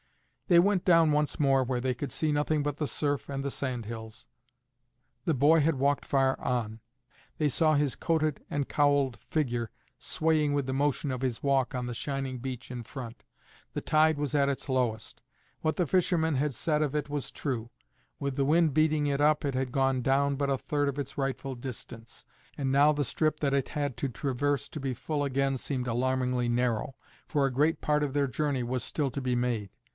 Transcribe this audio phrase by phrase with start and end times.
[0.47, 3.51] They went down once more where they could see nothing but the surf and the
[3.51, 4.25] sand hills.
[5.25, 6.81] The boy had walked far on;
[7.37, 9.69] they saw his coated and cowled figure
[9.99, 13.23] swaying with the motion of his walk on the shining beach in front.
[13.73, 15.21] The tide was at its lowest.
[15.61, 17.69] What the fishermen had said of it was true:
[18.19, 21.17] with the wind beating it up it had gone down but a third of its
[21.17, 22.25] rightful distance;
[22.57, 26.49] and now the strip that it had to traverse to be full again seemed alarmingly
[26.49, 26.95] narrow,
[27.27, 29.69] for a great part of their journey was still to be made.